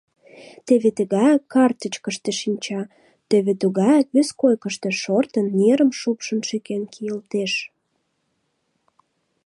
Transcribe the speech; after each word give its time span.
Теве 0.65 0.89
тыгае 0.97 1.35
картычкыште 1.53 2.31
шинча, 2.41 2.81
тӧвӧ 3.29 3.53
тугаяк 3.61 4.07
вес 4.15 4.29
койкышто 4.41 4.89
шортын, 5.01 5.45
нерым 5.59 5.91
шупшын-шӱкен 5.99 6.83
кийылтеш... 6.93 7.53